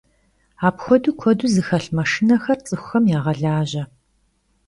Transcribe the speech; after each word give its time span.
Apxuedeu 0.67 1.13
kuedu 1.19 1.45
zexelh 1.55 1.89
maşşinexer 1.95 2.59
ts'ıxuxem 2.61 3.05
yağelaje. 3.11 3.83